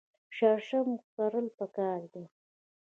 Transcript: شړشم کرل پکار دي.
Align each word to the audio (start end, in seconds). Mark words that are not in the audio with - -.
شړشم 0.35 0.87
کرل 1.13 1.45
پکار 1.57 2.01
دي. 2.13 2.23